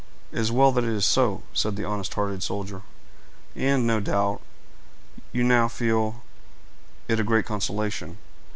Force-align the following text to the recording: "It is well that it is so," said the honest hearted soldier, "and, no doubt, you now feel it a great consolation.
"It 0.31 0.39
is 0.39 0.51
well 0.51 0.71
that 0.71 0.83
it 0.83 0.89
is 0.89 1.05
so," 1.05 1.43
said 1.53 1.75
the 1.75 1.85
honest 1.85 2.15
hearted 2.15 2.41
soldier, 2.41 2.81
"and, 3.55 3.85
no 3.85 3.99
doubt, 3.99 4.41
you 5.31 5.43
now 5.43 5.67
feel 5.67 6.23
it 7.07 7.19
a 7.19 7.23
great 7.23 7.45
consolation. 7.45 8.17